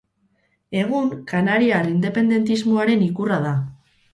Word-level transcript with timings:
Egun, 0.83 1.11
kanariar 1.33 1.91
independentismoaren 1.91 3.05
ikurra 3.11 3.39
da. 3.49 3.57